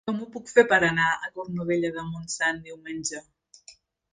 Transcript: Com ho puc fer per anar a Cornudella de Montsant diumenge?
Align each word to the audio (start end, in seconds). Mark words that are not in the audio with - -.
Com 0.09 0.21
ho 0.21 0.27
puc 0.35 0.47
fer 0.53 0.61
per 0.71 0.79
anar 0.87 1.09
a 1.09 1.29
Cornudella 1.35 1.91
de 1.99 2.07
Montsant 2.09 2.63
diumenge? 2.71 3.23